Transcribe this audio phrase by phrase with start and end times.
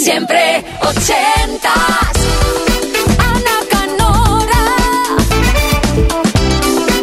[0.00, 1.72] Siempre ochentas.
[3.18, 5.16] Ana Canora.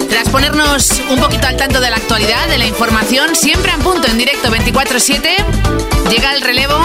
[0.09, 4.07] Tras ponernos un poquito al tanto de la actualidad, de la información, siempre en punto
[4.07, 6.75] en directo 24-7, llega el relevo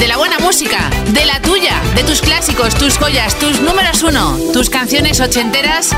[0.00, 4.36] de la buena música, de la tuya, de tus clásicos, tus joyas, tus números uno,
[4.52, 5.90] tus canciones ochenteras,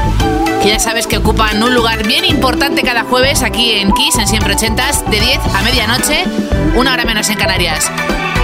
[0.62, 4.28] que ya sabes que ocupan un lugar bien importante cada jueves aquí en Kiss, en
[4.28, 6.24] Siempre Ochentas, de 10 a medianoche,
[6.74, 7.90] una hora menos en Canarias.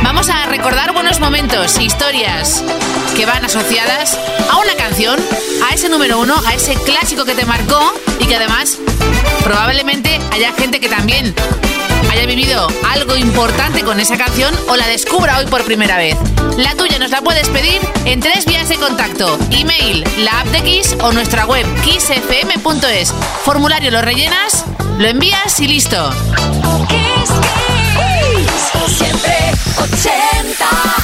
[0.05, 2.63] Vamos a recordar buenos momentos, historias
[3.17, 4.19] que van asociadas
[4.51, 5.19] a una canción,
[5.67, 7.81] a ese número uno, a ese clásico que te marcó
[8.21, 8.77] y que además
[9.43, 11.35] probablemente haya gente que también
[12.11, 16.19] haya vivido algo importante con esa canción o la descubra hoy por primera vez.
[16.59, 20.63] La tuya nos la puedes pedir en tres vías de contacto: email, la app de
[20.63, 23.15] Kiss o nuestra web kissfm.es.
[23.43, 24.67] Formulario lo rellenas,
[24.99, 26.11] lo envías y listo.
[26.89, 27.31] Kiss,
[27.97, 28.97] Kiss.
[28.99, 29.44] Siempre
[29.77, 31.04] 80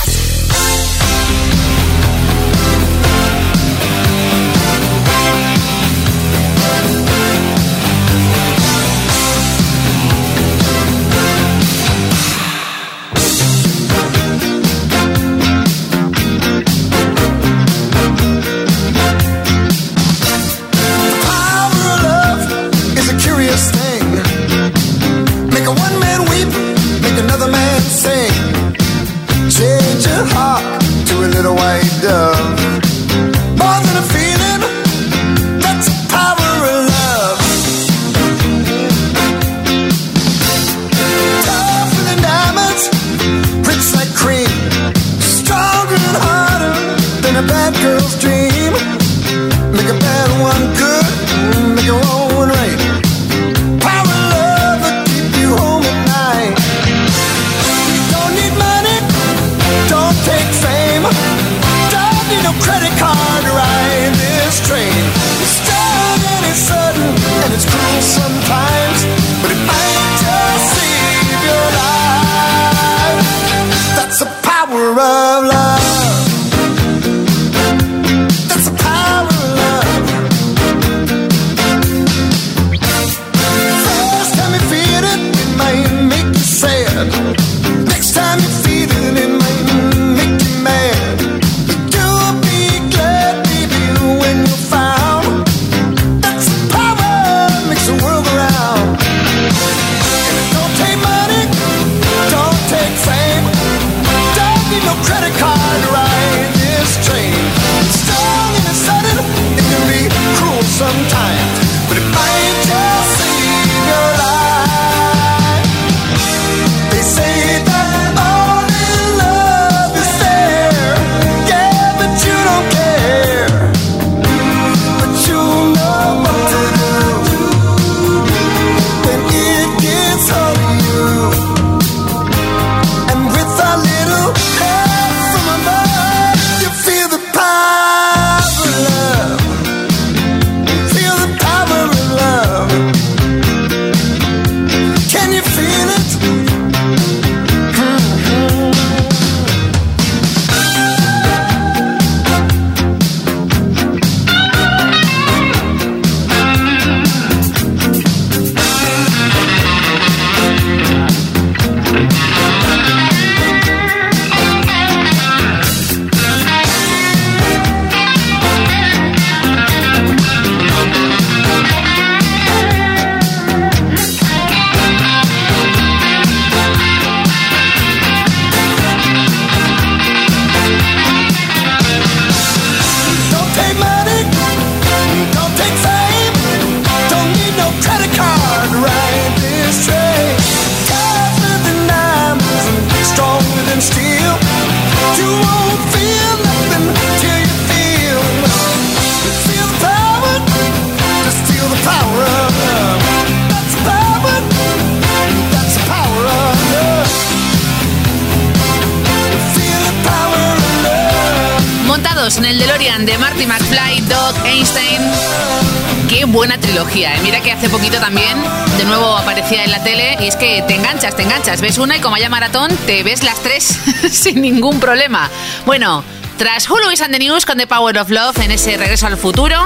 [218.00, 218.36] también
[218.78, 221.60] de nuevo aparecía en la tele y es que te enganchas, te enganchas.
[221.60, 223.64] Ves una y como haya maratón, te ves las tres
[224.10, 225.30] sin ningún problema.
[225.66, 226.02] Bueno,
[226.38, 229.16] tras Hulu is and the News con The Power of Love en ese regreso al
[229.16, 229.56] futuro,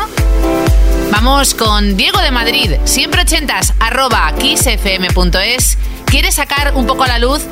[1.11, 5.79] vamos con Diego de Madrid, siempre ochentas, arroba kissfm.es.
[6.05, 7.43] Quiere sacar un poco a la luz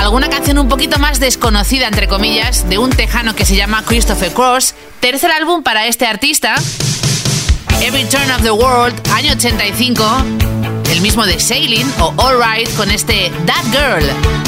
[0.00, 4.32] alguna canción un poquito más desconocida, entre comillas, de un tejano que se llama Christopher
[4.32, 4.74] Cross.
[5.00, 6.54] Tercer álbum para este artista,
[7.82, 10.24] Every Turn of the World, año 85.
[10.90, 14.45] El mismo de Sailing o Alright con este That Girl.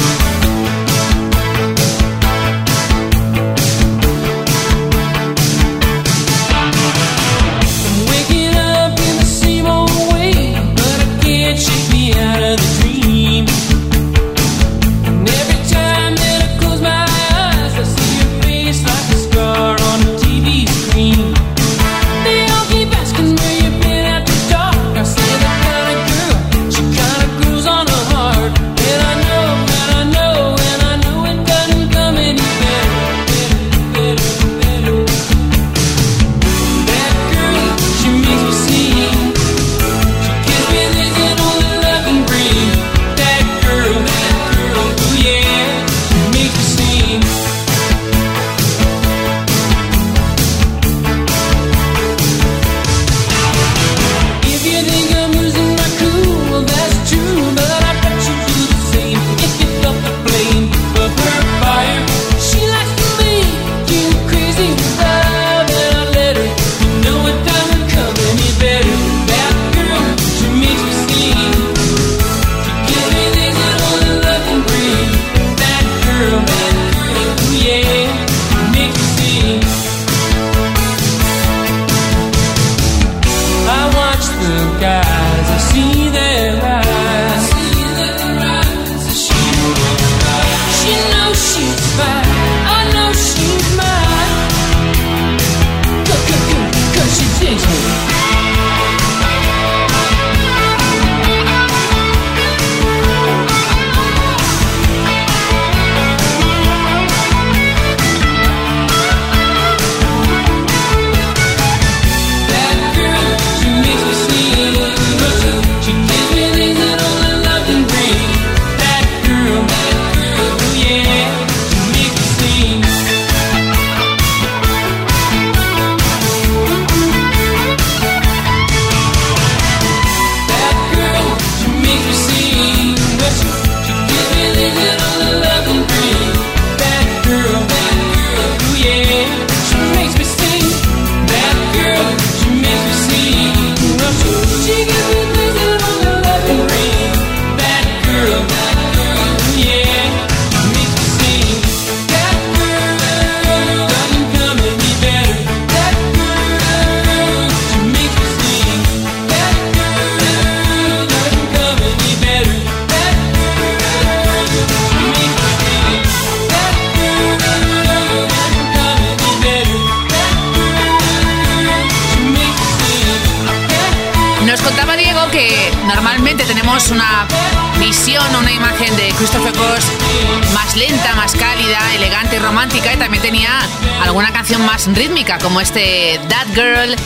[184.94, 186.96] Rítmica como este That Girl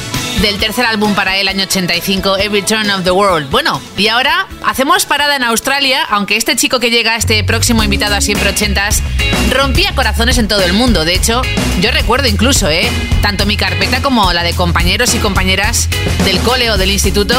[0.40, 3.50] del tercer álbum para el año 85, Every Turn of the World.
[3.50, 8.14] Bueno, y ahora hacemos parada en Australia, aunque este chico que llega, este próximo invitado
[8.14, 9.02] a Siempre Ochentas,
[9.50, 11.04] rompía corazones en todo el mundo.
[11.04, 11.42] De hecho,
[11.80, 12.88] yo recuerdo incluso, ¿eh?
[13.20, 15.88] Tanto mi carpeta como la de compañeros y compañeras
[16.24, 17.34] del cole o del instituto,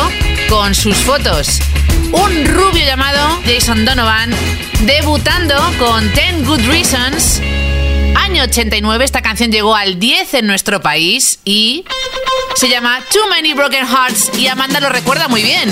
[0.47, 1.59] con sus fotos.
[2.11, 4.31] Un rubio llamado Jason Donovan,
[4.81, 7.41] debutando con 10 Good Reasons
[8.15, 11.85] año 89 esta canción llegó al 10 en nuestro país y
[12.55, 15.71] se llama Too Many Broken Hearts y Amanda lo recuerda muy bien.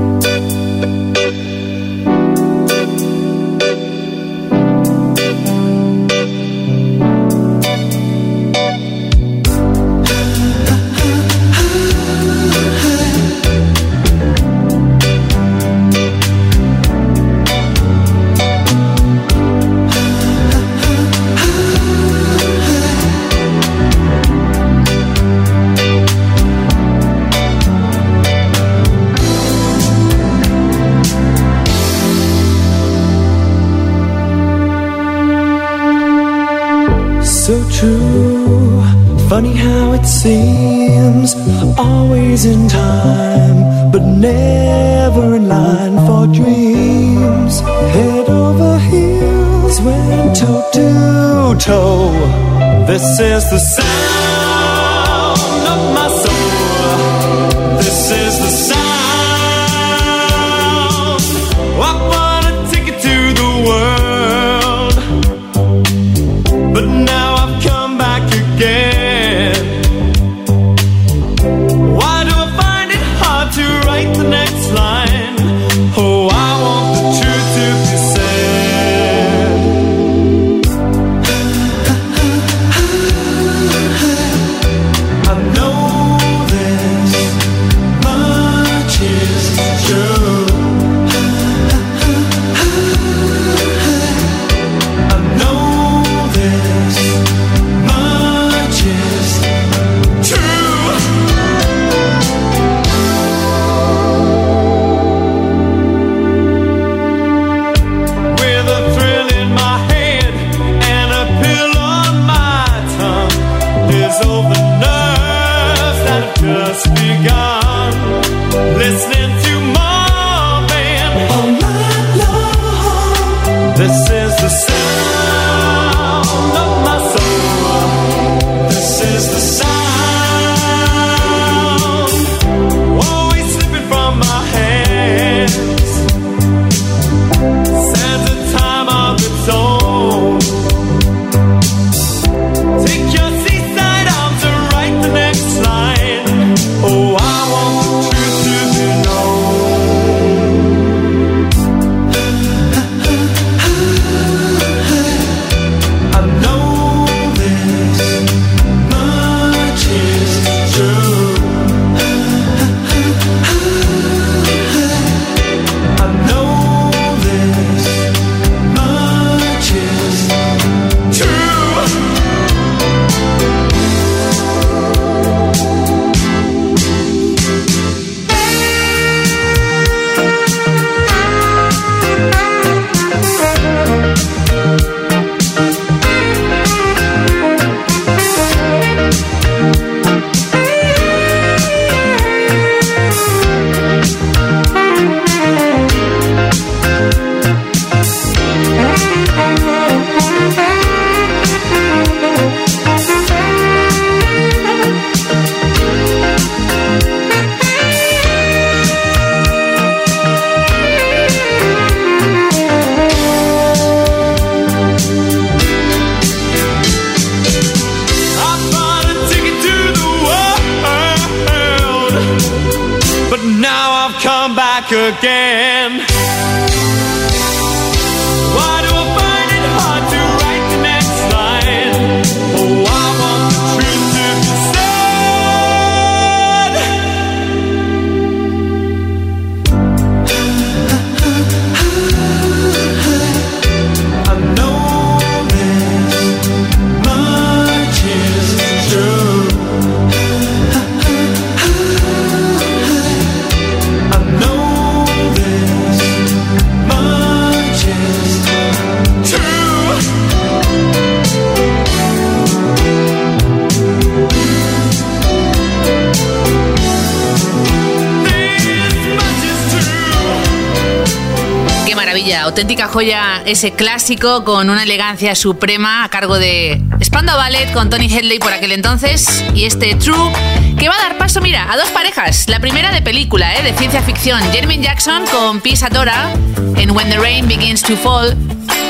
[272.31, 277.89] joya, auténtica joya ese clásico con una elegancia suprema a cargo de Spandau Ballet con
[277.89, 280.31] Tony Headley por aquel entonces y este True
[280.77, 282.47] que va a dar paso, mira, a dos parejas.
[282.47, 283.63] La primera de película, ¿eh?
[283.63, 286.33] de ciencia ficción, Jermaine Jackson con Pisa Dora
[286.77, 288.37] en When the Rain Begins to Fall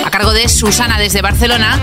[0.05, 1.79] a cargo de Susana desde Barcelona.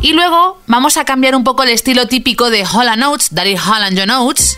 [0.00, 3.98] Y luego vamos a cambiar un poco el estilo típico de Holland Oates, Daryl Holland
[3.98, 4.56] John Oates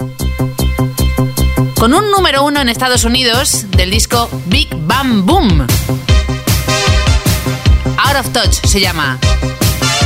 [1.82, 5.66] con un número uno en Estados Unidos del disco Big Bam Boom.
[8.16, 9.18] Of Touch se llama.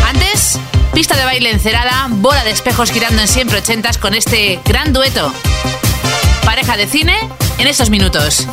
[0.07, 0.59] Antes,
[0.95, 5.33] pista de baile encerada, bola de espejos girando en siempre ochentas con este gran dueto.
[6.45, 7.16] Pareja de cine
[7.59, 8.47] en estos minutos.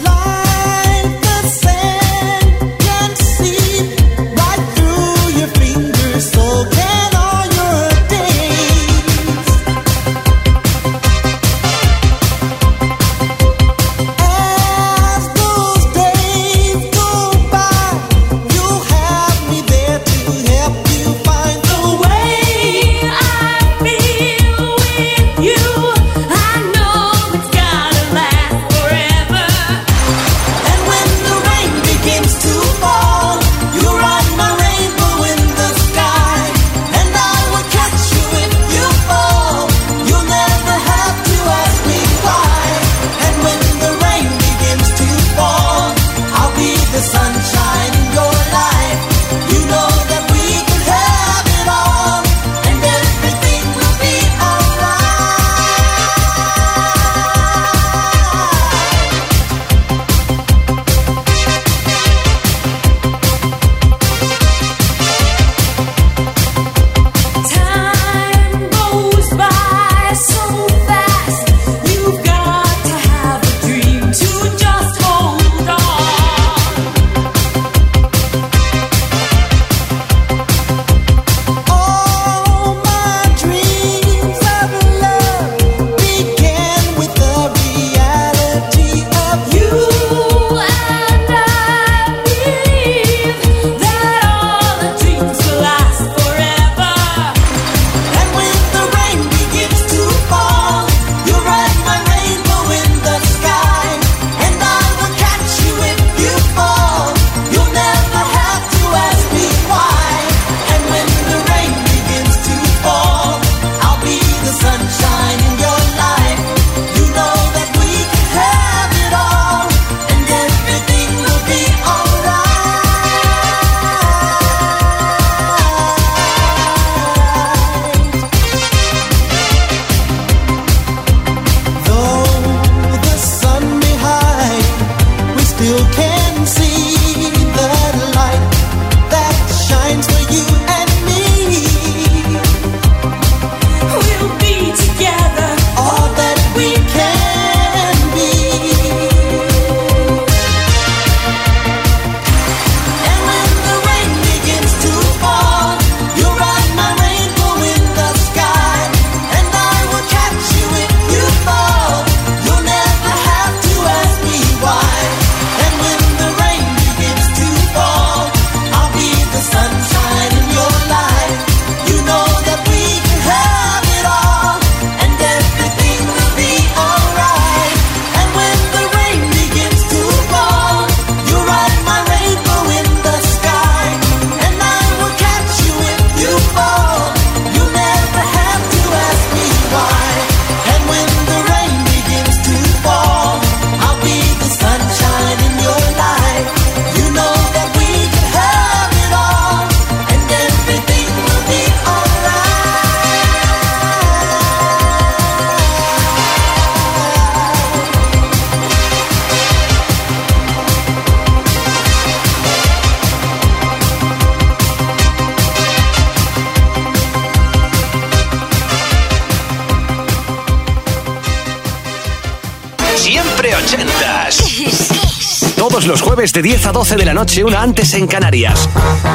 [226.98, 228.70] de la noche, una antes en Canarias,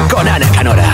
[0.09, 0.93] con Ana Canora.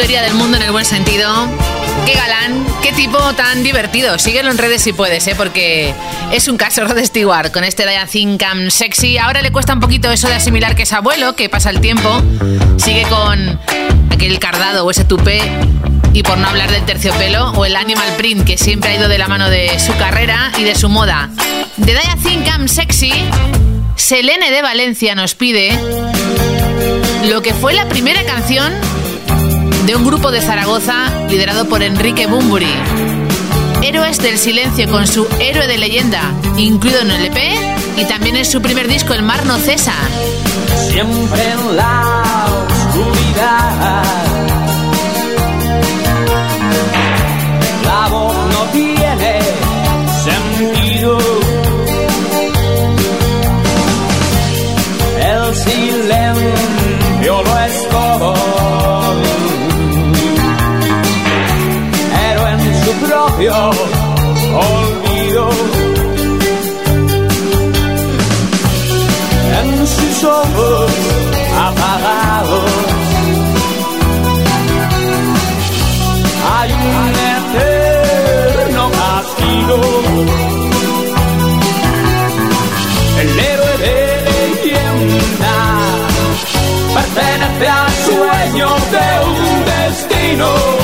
[0.00, 1.28] chulería del mundo en el buen sentido.
[2.06, 4.18] Qué galán, qué tipo tan divertido.
[4.18, 5.34] Síguelo en redes si puedes, ¿eh?
[5.36, 5.92] porque
[6.32, 8.08] es un caso de Stewart con este Daya
[8.38, 9.18] Cam sexy.
[9.18, 12.22] Ahora le cuesta un poquito eso de asimilar que es abuelo, que pasa el tiempo.
[12.78, 13.60] Sigue con
[14.10, 15.42] aquel cardado o ese tupé
[16.14, 19.18] y por no hablar del terciopelo o el animal print que siempre ha ido de
[19.18, 21.28] la mano de su carrera y de su moda.
[21.76, 23.12] De Daya Cam sexy,
[23.96, 25.78] Selene de Valencia nos pide
[27.24, 28.72] lo que fue la primera canción
[29.90, 32.72] de un grupo de Zaragoza liderado por Enrique Bumburi.
[33.82, 37.38] Héroes del Silencio con su Héroe de Leyenda, incluido en el EP
[37.96, 39.94] y también en su primer disco El Mar No Cesa.
[40.90, 44.29] Siempre en la oscuridad
[63.52, 65.50] olvido.
[69.60, 70.90] En sus ojos
[71.58, 72.70] apagados
[76.52, 79.80] hay un eterno castigo.
[83.20, 83.96] El héroe de
[84.30, 85.56] leyenda
[86.94, 90.79] pertenece al sueño de un destino.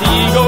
[0.00, 0.47] castigo.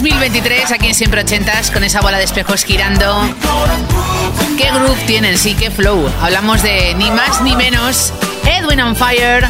[0.00, 3.20] 2023 aquí en Siempre Ochentas con esa bola de espejos girando.
[4.56, 5.36] ¿Qué groove tienen?
[5.36, 6.08] Sí, qué flow.
[6.20, 8.12] Hablamos de ni más ni menos
[8.44, 9.48] Edwin on Fire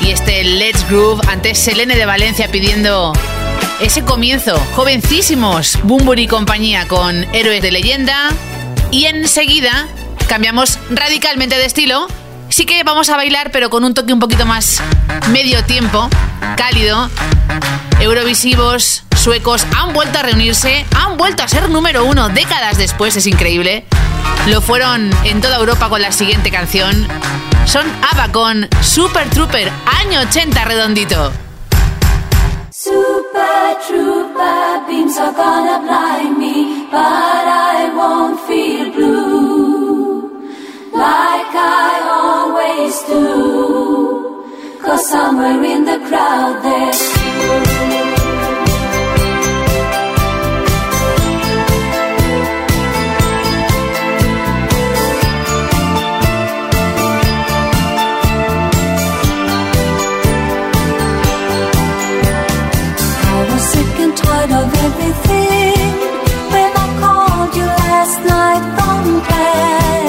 [0.00, 1.20] y este Let's Groove.
[1.28, 3.12] Antes Selene de Valencia pidiendo
[3.80, 4.56] ese comienzo.
[4.76, 8.30] Jovencísimos, Bumbur y compañía con Héroes de Leyenda.
[8.92, 9.88] Y enseguida
[10.28, 12.06] cambiamos radicalmente de estilo
[12.48, 14.80] Sí que vamos a bailar, pero con un toque un poquito más
[15.30, 16.08] medio tiempo,
[16.56, 17.10] cálido.
[18.00, 23.26] Eurovisivos suecos han vuelto a reunirse, han vuelto a ser número uno décadas después, es
[23.26, 23.84] increíble.
[24.46, 27.08] Lo fueron en toda Europa con la siguiente canción.
[27.64, 31.32] Son ABBA con Super Trooper, año 80 redondito.
[32.70, 40.30] Super Trooper beams are gonna blind me, but I won't feel blue.
[40.92, 44.46] like I always do.
[44.80, 47.75] Cause somewhere in the crowd there's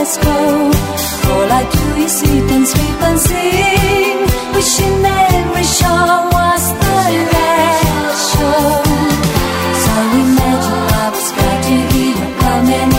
[0.07, 0.71] Glasgow.
[1.31, 4.19] All I do is sit and sleep and sing,
[4.55, 6.99] wishing every show was the
[7.33, 8.87] last show.
[9.83, 9.91] So
[10.23, 12.91] imagine I was glad to hear you coming.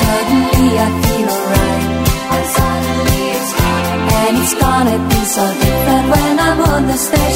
[0.00, 1.84] Suddenly I feel alright.
[2.34, 3.26] And suddenly.
[4.16, 7.35] And it's gonna be so different when I'm on the stage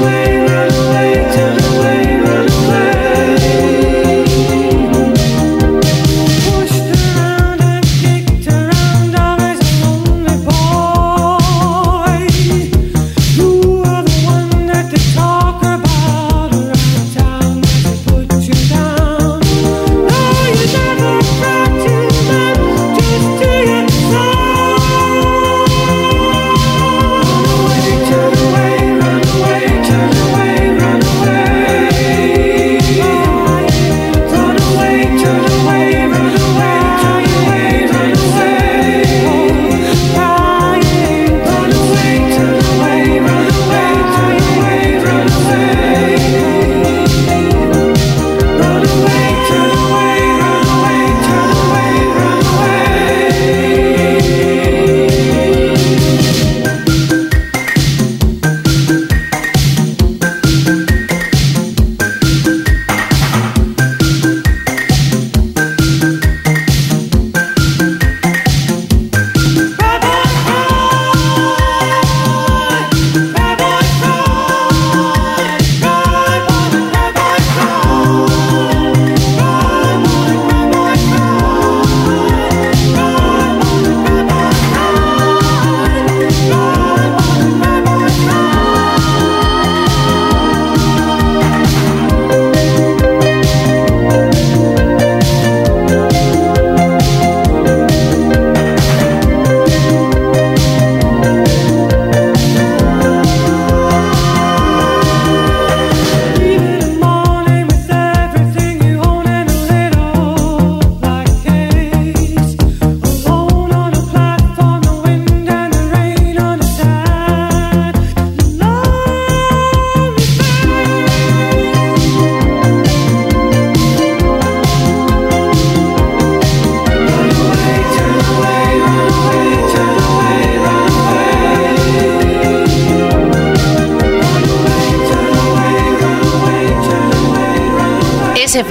[0.00, 0.37] away.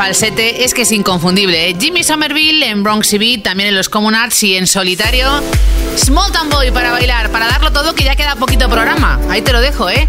[0.07, 1.69] Falsete es que es inconfundible.
[1.69, 1.75] ¿eh?
[1.77, 5.27] Jimmy Somerville en Bronx Beat, también en los Common Arts y en solitario.
[5.97, 9.19] Small Town Boy para bailar, para darlo todo, que ya queda poquito programa.
[9.29, 10.07] Ahí te lo dejo, ¿eh?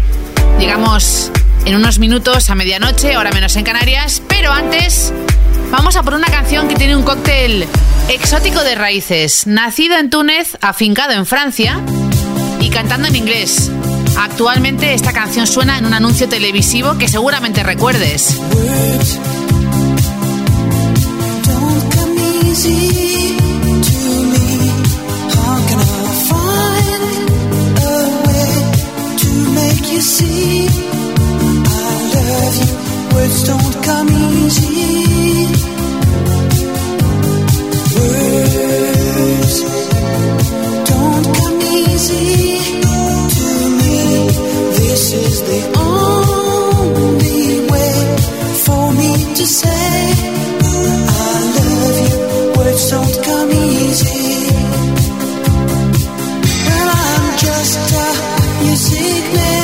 [0.57, 1.33] Llegamos
[1.65, 5.11] en unos minutos a medianoche, ahora menos en Canarias, pero antes
[5.69, 7.67] vamos a por una canción que tiene un cóctel
[8.07, 9.47] exótico de raíces.
[9.47, 11.77] Nacido en Túnez, afincado en Francia
[12.61, 13.69] y cantando en inglés.
[14.17, 18.39] Actualmente esta canción suena en un anuncio televisivo que seguramente recuerdes.
[22.59, 23.37] See
[23.71, 24.01] into
[24.33, 24.47] me,
[25.35, 27.01] how can I find
[27.87, 28.51] a way
[29.21, 29.29] to
[29.59, 30.67] make you see?
[31.67, 32.71] I love you?
[33.15, 34.68] Words don't come easy.
[58.69, 59.58] Music man.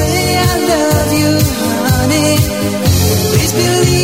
[0.00, 1.30] Say I love you,
[1.84, 2.36] honey,
[3.32, 3.99] please believe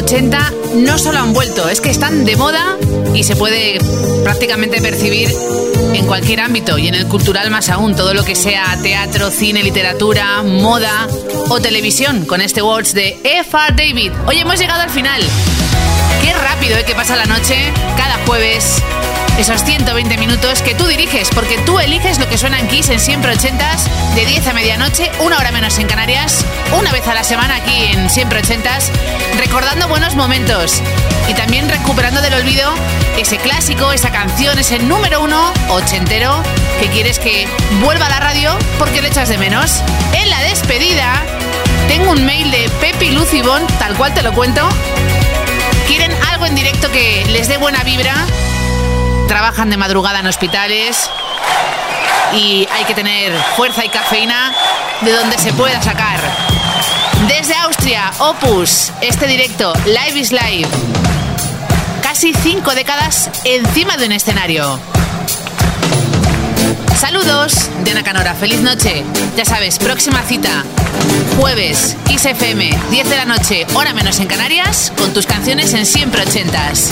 [0.00, 2.78] 80 no solo han vuelto, es que están de moda
[3.14, 3.78] y se puede
[4.24, 5.30] prácticamente percibir
[5.92, 9.62] en cualquier ámbito y en el cultural más aún, todo lo que sea teatro, cine,
[9.62, 11.06] literatura, moda
[11.50, 13.74] o televisión con este Words de F.R.
[13.76, 14.12] David.
[14.26, 15.20] Hoy hemos llegado al final.
[16.22, 16.84] Qué rápido ¿eh?
[16.86, 18.82] que pasa la noche cada jueves.
[19.40, 23.00] Esos 120 minutos que tú diriges, porque tú eliges lo que suena en Kiss en
[23.00, 26.44] Siempre 80s, de 10 a medianoche, una hora menos en Canarias,
[26.78, 28.90] una vez a la semana aquí en Siempre 80s,
[29.38, 30.82] recordando buenos momentos
[31.26, 32.70] y también recuperando del olvido
[33.16, 36.42] ese clásico, esa canción, ese número uno ochentero
[36.78, 37.48] que quieres que
[37.82, 39.82] vuelva a la radio porque le echas de menos.
[40.12, 41.24] En la despedida,
[41.88, 44.68] tengo un mail de Pepi Lucibón, tal cual te lo cuento,
[45.86, 48.26] quieren algo en directo que les dé buena vibra,
[49.30, 51.08] trabajan de madrugada en hospitales
[52.34, 54.52] y hay que tener fuerza y cafeína
[55.02, 56.18] de donde se pueda sacar.
[57.28, 60.68] Desde Austria, Opus, este directo, Live is Live.
[62.02, 64.80] Casi cinco décadas encima de un escenario.
[66.98, 69.04] Saludos, Diana Canora, feliz noche.
[69.36, 70.64] Ya sabes, próxima cita,
[71.38, 75.86] jueves, Kiss FM, 10 de la noche, hora menos en Canarias, con tus canciones en
[75.86, 76.90] siempre ochentas.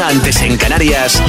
[0.00, 1.22] Antes en Canarias,